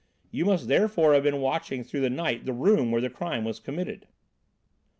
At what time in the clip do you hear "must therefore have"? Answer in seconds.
0.45-1.21